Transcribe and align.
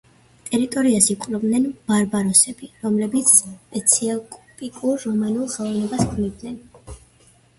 ტერიტორიას 0.45 1.07
იპყრობენ 1.13 1.65
ბარბაროსები, 1.89 2.69
რომლებიც 2.85 3.35
სპეციფიკურ 3.41 4.97
რომანულ 5.05 5.51
ხელოვნებას 5.57 6.03
ქმნიან. 6.15 6.57